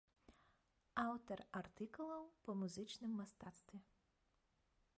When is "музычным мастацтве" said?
2.61-3.77